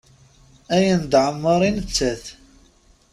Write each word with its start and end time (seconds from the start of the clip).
Ayen 0.75 1.01
d-ɛemmer 1.11 1.59
i 1.69 1.71
nettat. 1.75 2.23